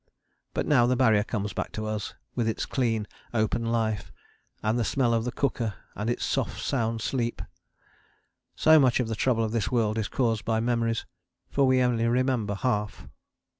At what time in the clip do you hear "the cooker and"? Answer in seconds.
5.25-6.09